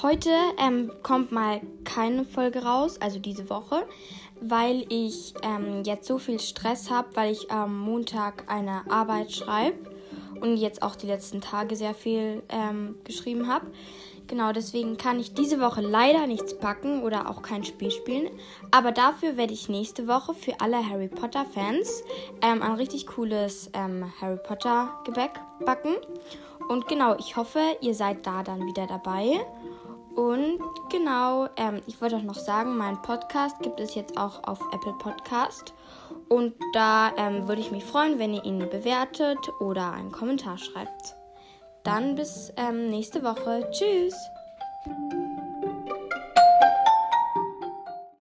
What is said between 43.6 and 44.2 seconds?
Tschüss.